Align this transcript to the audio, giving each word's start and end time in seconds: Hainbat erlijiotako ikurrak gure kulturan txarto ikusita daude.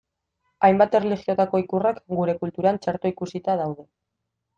Hainbat 0.67 0.95
erlijiotako 0.99 1.59
ikurrak 1.63 1.99
gure 2.21 2.35
kulturan 2.45 2.81
txarto 2.87 3.13
ikusita 3.13 3.59
daude. 3.61 3.87